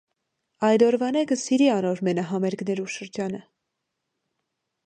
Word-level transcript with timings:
Այդ 0.69 0.85
օրուընէ 0.85 1.21
կը 1.31 1.37
սկսի 1.41 1.69
անոր 1.75 2.01
մենահամերգներու 2.09 2.89
շրջանը։ 2.97 3.45